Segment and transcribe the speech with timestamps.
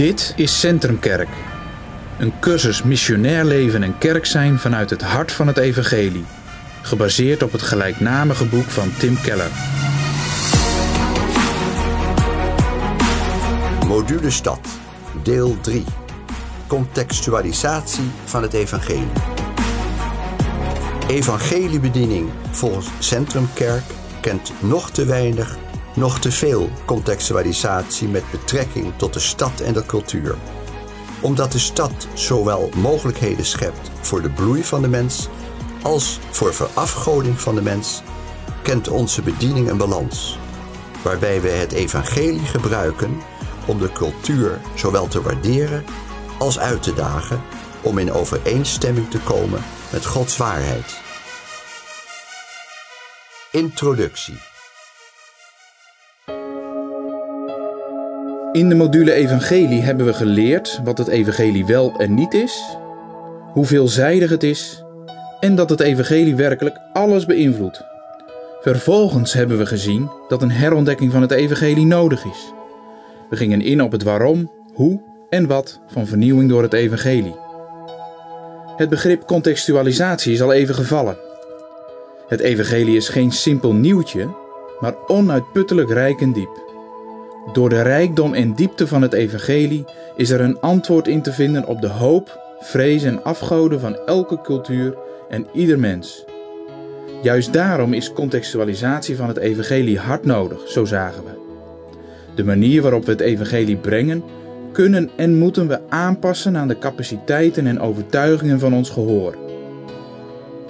[0.00, 1.28] Dit is Centrumkerk.
[2.18, 6.24] Een cursus missionair leven en kerk zijn vanuit het hart van het evangelie.
[6.82, 9.50] Gebaseerd op het gelijknamige boek van Tim Keller.
[13.86, 14.68] Module Stad,
[15.22, 15.84] deel 3.
[16.66, 19.12] Contextualisatie van het evangelie.
[21.08, 23.84] Evangeliebediening volgens Centrumkerk
[24.20, 25.56] kent nog te weinig,
[25.94, 30.36] nog te veel contextualisatie met betrekking tot de stad en de cultuur.
[31.20, 35.28] Omdat de stad zowel mogelijkheden schept voor de bloei van de mens
[35.82, 38.02] als voor verafgoding van de mens,
[38.62, 40.38] kent onze bediening een balans,
[41.02, 43.20] waarbij we het evangelie gebruiken
[43.66, 45.84] om de cultuur zowel te waarderen
[46.38, 47.42] als uit te dagen
[47.82, 51.00] om in overeenstemming te komen met Gods waarheid.
[53.50, 54.49] Introductie
[58.52, 62.76] In de module Evangelie hebben we geleerd wat het Evangelie wel en niet is,
[63.52, 64.84] hoe veelzijdig het is
[65.40, 67.82] en dat het Evangelie werkelijk alles beïnvloedt.
[68.60, 72.52] Vervolgens hebben we gezien dat een herontdekking van het Evangelie nodig is.
[73.28, 77.36] We gingen in op het waarom, hoe en wat van vernieuwing door het Evangelie.
[78.76, 81.18] Het begrip contextualisatie is al even gevallen.
[82.26, 84.28] Het Evangelie is geen simpel nieuwtje,
[84.80, 86.69] maar onuitputtelijk rijk en diep.
[87.52, 89.84] Door de rijkdom en diepte van het Evangelie
[90.16, 94.40] is er een antwoord in te vinden op de hoop, vrees en afgoden van elke
[94.40, 94.96] cultuur
[95.28, 96.24] en ieder mens.
[97.22, 101.30] Juist daarom is contextualisatie van het Evangelie hard nodig, zo zagen we.
[102.34, 104.22] De manier waarop we het Evangelie brengen,
[104.72, 109.36] kunnen en moeten we aanpassen aan de capaciteiten en overtuigingen van ons gehoor.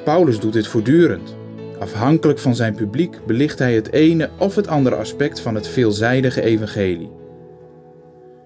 [0.05, 1.39] Paulus doet dit voortdurend.
[1.81, 6.43] Afhankelijk van zijn publiek belicht hij het ene of het andere aspect van het veelzijdige
[6.43, 7.11] evangelie.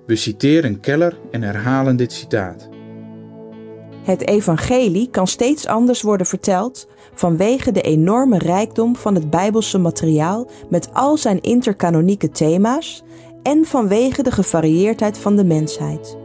[0.07, 2.69] We citeren Keller en herhalen dit citaat.
[4.03, 10.51] Het evangelie kan steeds anders worden verteld vanwege de enorme rijkdom van het bijbelse materiaal
[10.69, 13.03] met al zijn intercanonieke thema's
[13.43, 16.17] en vanwege de gevarieerdheid van de mensheid.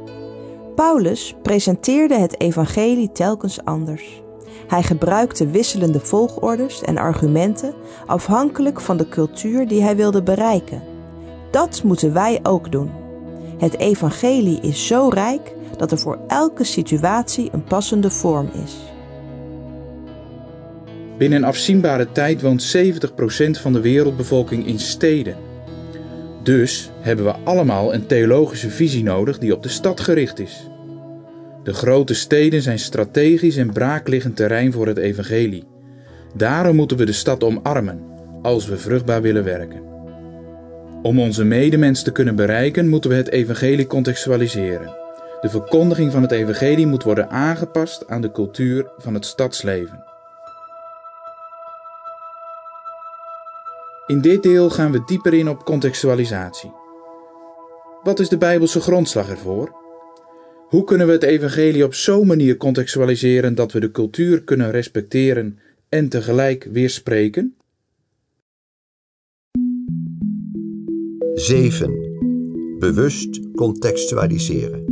[0.76, 4.22] Paulus presenteerde het evangelie telkens anders.
[4.68, 7.74] Hij gebruikte wisselende volgordes en argumenten
[8.06, 10.82] afhankelijk van de cultuur die hij wilde bereiken.
[11.52, 12.92] Dat moeten wij ook doen.
[13.58, 18.76] Het evangelie is zo rijk dat er voor elke situatie een passende vorm is.
[21.18, 25.36] Binnen een afzienbare tijd woont 70% van de wereldbevolking in steden.
[26.44, 30.70] Dus hebben we allemaal een theologische visie nodig die op de stad gericht is.
[31.70, 35.68] De grote steden zijn strategisch en braakliggend terrein voor het evangelie.
[36.36, 38.04] Daarom moeten we de stad omarmen,
[38.42, 39.82] als we vruchtbaar willen werken.
[41.02, 44.96] Om onze medemens te kunnen bereiken, moeten we het evangelie contextualiseren.
[45.42, 50.04] De verkondiging van het evangelie moet worden aangepast aan de cultuur van het stadsleven.
[54.08, 56.72] In dit deel gaan we dieper in op contextualisatie.
[58.04, 59.79] Wat is de Bijbelse grondslag ervoor?
[60.70, 65.60] Hoe kunnen we het evangelie op zo'n manier contextualiseren dat we de cultuur kunnen respecteren
[65.90, 67.56] en tegelijk weerspreken?
[71.34, 71.94] 7.
[72.80, 74.86] Bewust contextualiseren.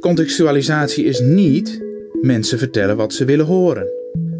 [0.00, 1.82] Contextualisatie is niet
[2.20, 3.86] mensen vertellen wat ze willen horen.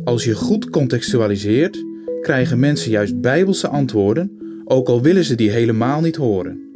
[0.05, 1.85] Als je goed contextualiseert,
[2.21, 6.72] krijgen mensen juist bijbelse antwoorden, ook al willen ze die helemaal niet horen.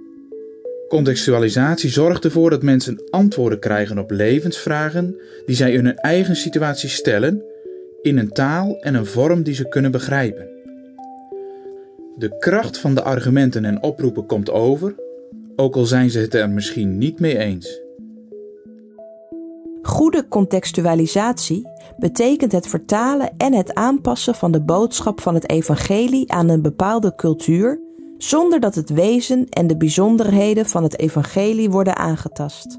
[0.89, 6.89] Contextualisatie zorgt ervoor dat mensen antwoorden krijgen op levensvragen die zij in hun eigen situatie
[6.89, 7.43] stellen,
[8.03, 10.49] in een taal en een vorm die ze kunnen begrijpen.
[12.17, 14.95] De kracht van de argumenten en oproepen komt over,
[15.57, 17.81] ook al zijn ze het er misschien niet mee eens.
[19.83, 26.49] Goede contextualisatie betekent het vertalen en het aanpassen van de boodschap van het evangelie aan
[26.49, 27.81] een bepaalde cultuur
[28.19, 32.79] zonder dat het wezen en de bijzonderheden van het evangelie worden aangetast.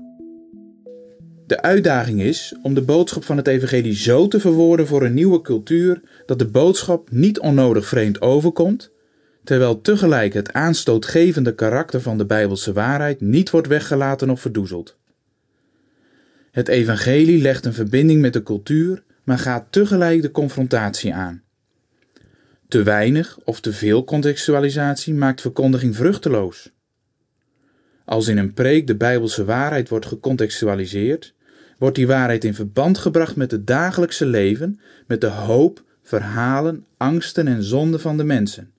[1.47, 5.41] De uitdaging is om de boodschap van het evangelie zo te verwoorden voor een nieuwe
[5.41, 8.91] cultuur dat de boodschap niet onnodig vreemd overkomt,
[9.43, 14.97] terwijl tegelijk het aanstootgevende karakter van de bijbelse waarheid niet wordt weggelaten of verdoezeld.
[16.51, 21.41] Het evangelie legt een verbinding met de cultuur, maar gaat tegelijk de confrontatie aan.
[22.67, 26.71] Te weinig of te veel contextualisatie maakt verkondiging vruchteloos.
[28.05, 31.33] Als in een preek de Bijbelse waarheid wordt gecontextualiseerd,
[31.77, 37.47] wordt die waarheid in verband gebracht met het dagelijkse leven, met de hoop, verhalen, angsten
[37.47, 38.71] en zonden van de mensen.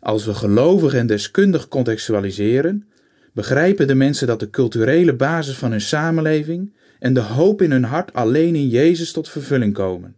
[0.00, 2.88] Als we gelovig en deskundig contextualiseren,
[3.32, 7.84] begrijpen de mensen dat de culturele basis van hun samenleving en de hoop in hun
[7.84, 10.16] hart alleen in Jezus tot vervulling komen.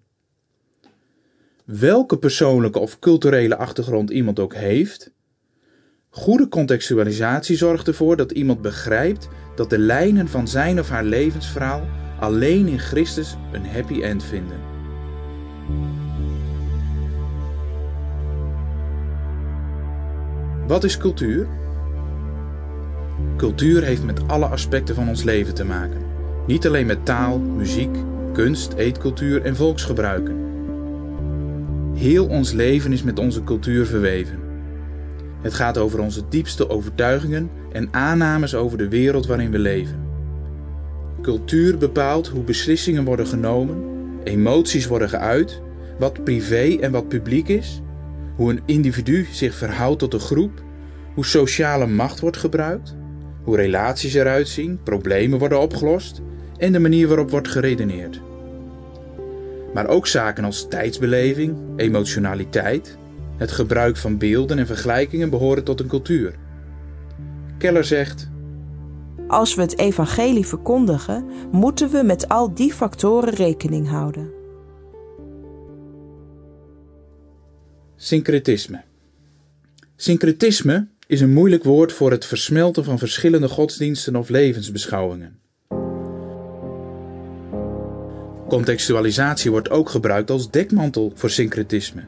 [1.67, 5.13] Welke persoonlijke of culturele achtergrond iemand ook heeft,
[6.09, 11.83] goede contextualisatie zorgt ervoor dat iemand begrijpt dat de lijnen van zijn of haar levensverhaal
[12.21, 14.61] alleen in Christus een happy end vinden.
[20.67, 21.49] Wat is cultuur?
[23.37, 26.03] Cultuur heeft met alle aspecten van ons leven te maken.
[26.47, 27.97] Niet alleen met taal, muziek,
[28.33, 30.46] kunst, eetcultuur en volksgebruiken.
[31.97, 34.39] Heel ons leven is met onze cultuur verweven.
[35.43, 40.05] Het gaat over onze diepste overtuigingen en aannames over de wereld waarin we leven.
[41.23, 43.85] Cultuur bepaalt hoe beslissingen worden genomen,
[44.25, 45.61] emoties worden geuit,
[45.99, 47.83] wat privé en wat publiek is,
[48.35, 50.63] hoe een individu zich verhoudt tot een groep,
[51.15, 52.97] hoe sociale macht wordt gebruikt,
[53.43, 56.21] hoe relaties eruit zien, problemen worden opgelost
[56.57, 58.21] en de manier waarop wordt geredeneerd.
[59.77, 62.99] Maar ook zaken als tijdsbeleving, emotionaliteit,
[63.37, 66.35] het gebruik van beelden en vergelijkingen behoren tot een cultuur.
[67.59, 68.29] Keller zegt:
[69.29, 74.31] Als we het evangelie verkondigen, moeten we met al die factoren rekening houden.
[77.97, 78.83] Syncretisme.
[79.97, 85.39] Syncretisme is een moeilijk woord voor het versmelten van verschillende godsdiensten of levensbeschouwingen.
[88.49, 92.05] Contextualisatie wordt ook gebruikt als dekmantel voor syncretisme.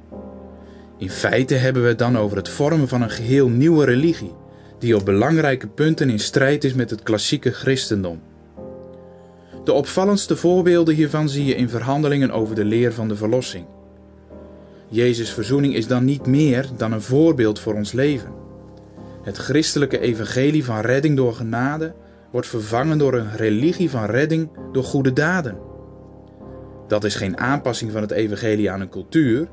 [0.99, 4.35] In feite hebben we het dan over het vormen van een geheel nieuwe religie,
[4.79, 8.21] die op belangrijke punten in strijd is met het klassieke christendom.
[9.65, 13.67] De opvallendste voorbeelden hiervan zie je in verhandelingen over de leer van de verlossing.
[14.89, 18.33] Jezus' verzoening is dan niet meer dan een voorbeeld voor ons leven.
[19.23, 21.95] Het christelijke evangelie van redding door genade
[22.31, 25.68] wordt vervangen door een religie van redding door goede daden.
[26.89, 29.49] Dat is geen aanpassing van het evangelie aan een cultuur,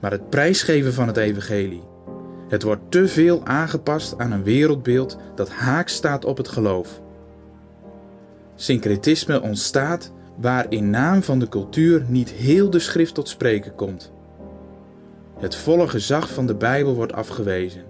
[0.00, 1.82] maar het prijsgeven van het evangelie.
[2.48, 7.00] Het wordt te veel aangepast aan een wereldbeeld dat haaks staat op het geloof.
[8.54, 14.12] Syncretisme ontstaat waar in naam van de cultuur niet heel de schrift tot spreken komt.
[15.38, 17.84] Het volle gezag van de Bijbel wordt afgewezen.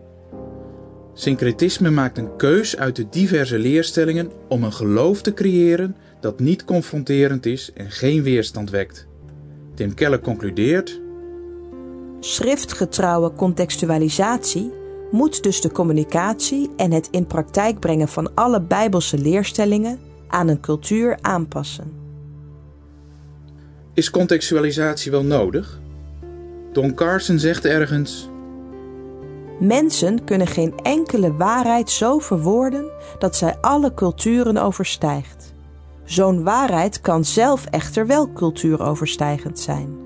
[1.14, 6.64] Syncretisme maakt een keus uit de diverse leerstellingen om een geloof te creëren dat niet
[6.64, 9.06] confronterend is en geen weerstand wekt.
[9.74, 11.00] Tim Keller concludeert:
[12.20, 14.72] Schriftgetrouwe contextualisatie
[15.10, 20.60] moet dus de communicatie en het in praktijk brengen van alle Bijbelse leerstellingen aan een
[20.60, 21.92] cultuur aanpassen.
[23.94, 25.80] Is contextualisatie wel nodig?
[26.72, 28.28] Don Carson zegt ergens:
[29.60, 35.39] Mensen kunnen geen enkele waarheid zo verwoorden dat zij alle culturen overstijgt.
[36.10, 39.96] Zo'n waarheid kan zelf echter wel cultuuroverstijgend zijn.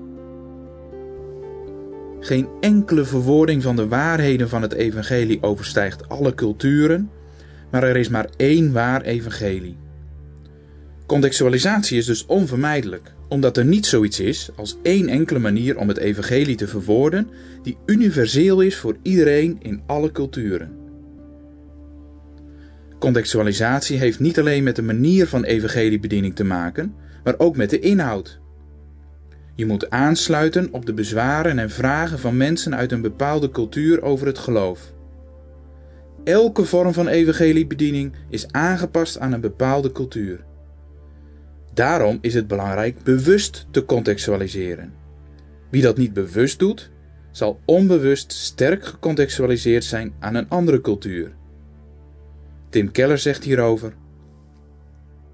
[2.19, 7.09] Geen enkele verwoording van de waarheden van het evangelie overstijgt alle culturen,
[7.71, 9.77] maar er is maar één waar evangelie.
[11.05, 15.97] Contextualisatie is dus onvermijdelijk, omdat er niet zoiets is als één enkele manier om het
[15.97, 17.27] evangelie te verwoorden
[17.63, 20.84] die universeel is voor iedereen in alle culturen.
[22.99, 27.79] Contextualisatie heeft niet alleen met de manier van evangeliebediening te maken, maar ook met de
[27.79, 28.39] inhoud.
[29.55, 34.27] Je moet aansluiten op de bezwaren en vragen van mensen uit een bepaalde cultuur over
[34.27, 34.93] het geloof.
[36.23, 40.43] Elke vorm van evangeliebediening is aangepast aan een bepaalde cultuur.
[41.73, 44.93] Daarom is het belangrijk bewust te contextualiseren.
[45.69, 46.91] Wie dat niet bewust doet,
[47.31, 51.35] zal onbewust sterk gecontextualiseerd zijn aan een andere cultuur.
[52.75, 53.93] Tim Keller zegt hierover: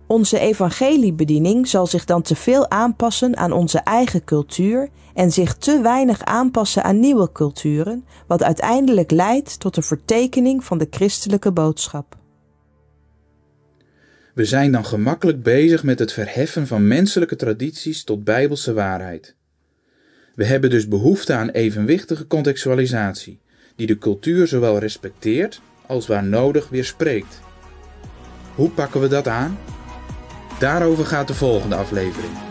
[0.07, 5.81] Onze evangeliebediening zal zich dan te veel aanpassen aan onze eigen cultuur en zich te
[5.81, 12.17] weinig aanpassen aan nieuwe culturen, wat uiteindelijk leidt tot een vertekening van de christelijke boodschap.
[14.33, 19.36] We zijn dan gemakkelijk bezig met het verheffen van menselijke tradities tot bijbelse waarheid.
[20.36, 23.39] We hebben dus behoefte aan evenwichtige contextualisatie,
[23.75, 27.41] die de cultuur zowel respecteert als waar nodig weerspreekt.
[28.55, 29.57] Hoe pakken we dat aan?
[30.60, 32.50] Daarover gaat de volgende aflevering.